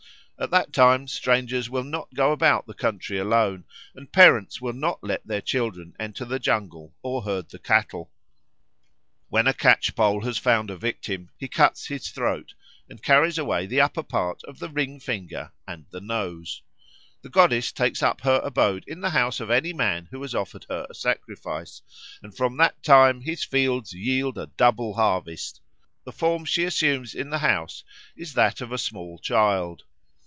[0.39, 3.63] At that time strangers will not go about the country alone,
[3.93, 8.09] and parents will not let their children enter the jungle or herd the cattle.
[9.29, 12.55] When a catchpole has found a victim, he cuts his throat
[12.89, 16.63] and carries away the upper part of the ring finger and the nose.
[17.21, 20.65] The goddess takes up her abode in the house of any man who has offered
[20.69, 21.83] her a sacrifice,
[22.23, 25.61] and from that time his fields yield a double harvest.
[26.03, 27.83] The form she assumes in the house
[28.17, 29.83] is that of a small child.